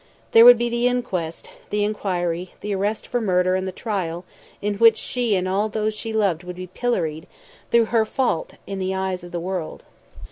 [0.31, 4.25] There would be the inquest, the inquiry, the arrest for murder and the trial,
[4.59, 7.27] in which she and all those she loved would be pilloried,
[7.69, 9.83] through her fault, in the eyes of the world.